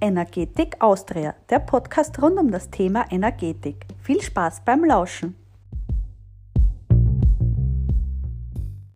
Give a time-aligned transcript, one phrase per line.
[0.00, 3.86] Energetik Austria, der Podcast rund um das Thema Energetik.
[4.02, 5.39] Viel Spaß beim Lauschen.